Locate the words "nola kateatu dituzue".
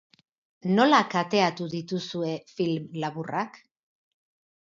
0.77-2.31